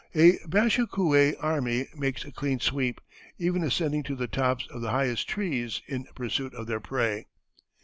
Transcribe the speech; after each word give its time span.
A 0.15 0.39
bashikouay 0.47 1.35
army 1.39 1.87
makes 1.95 2.25
a 2.25 2.31
clean 2.31 2.59
sweep, 2.59 2.99
even 3.37 3.61
ascending 3.63 4.01
to 4.05 4.15
the 4.15 4.25
tops 4.27 4.65
of 4.71 4.81
the 4.81 4.89
highest 4.89 5.29
trees 5.29 5.83
in 5.85 6.05
pursuit 6.15 6.55
of 6.55 6.65
their 6.65 6.79
prey." 6.79 7.27